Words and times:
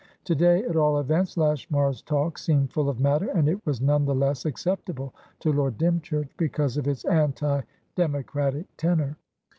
To 0.23 0.33
day, 0.33 0.63
at 0.63 0.75
all 0.75 0.97
events, 0.99 1.37
Lashmar's 1.37 2.01
talk 2.01 2.39
seemed 2.39 2.73
full 2.73 2.89
of 2.89 2.99
matter, 2.99 3.27
and 3.29 3.47
it 3.47 3.63
was 3.67 3.81
none 3.81 4.03
the 4.03 4.15
less 4.15 4.45
acceptable 4.47 5.13
to 5.41 5.53
Lord 5.53 5.77
Dymchurch 5.77 6.35
because 6.37 6.75
of 6.75 6.87
its 6.87 7.05
anti 7.05 7.61
democratic 7.95 8.65
tenor. 8.77 9.15